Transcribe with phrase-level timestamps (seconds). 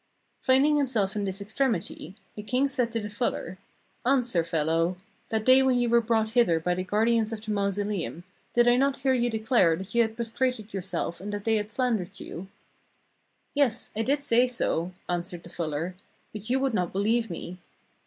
[0.47, 3.59] "Finding himself in this extremity, the king said to the fuller:'
[4.03, 4.97] Answer, fellow!
[5.29, 8.23] that day when you were brought hither by the guardians of the mausoleum,
[8.55, 11.69] did not I hear you declare that you had prostrated yourself and that they had
[11.69, 12.47] slandered you?'
[13.53, 15.93] 'Yes, I did say so,' answered the fuller,
[16.33, 17.59] 'but you would not believe me.'